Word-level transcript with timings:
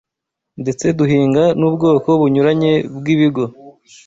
Ndetse 0.61 0.85
duhinga 0.97 1.43
n’ubwoko 1.59 2.09
bunyuranye 2.19 2.73
bw’ibigo 2.97 3.43